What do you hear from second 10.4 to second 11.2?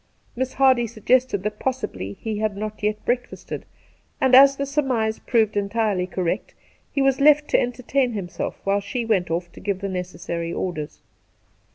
orders.